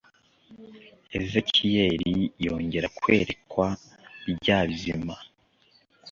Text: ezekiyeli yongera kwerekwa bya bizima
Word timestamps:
ezekiyeli 1.19 2.15
yongera 2.45 2.87
kwerekwa 2.97 3.67
bya 4.35 4.57
bizima 4.67 5.15